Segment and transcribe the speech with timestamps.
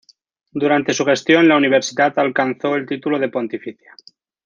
[0.51, 3.93] Durante su gestión la universidad alcanzó el título de Pontificia.